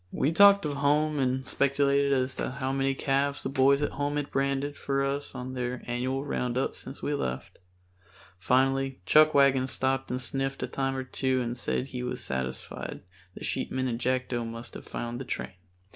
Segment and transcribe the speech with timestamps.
[0.11, 4.15] We talked of home and speculated as to how many calves the boys at home
[4.17, 7.59] had branded for us on their annual roundups since we left.
[8.39, 13.01] Finally Chuckwagon stopped and sniffed a time or two and said he was satisfied
[13.35, 15.53] the sheepmen and Jackdo must have found the train.